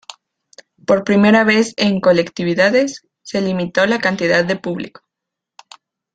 [0.87, 5.01] Por primera vez en colectividades, se limitó la cantidad de público.